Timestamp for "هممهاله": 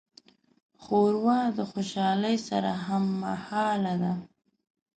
2.85-3.93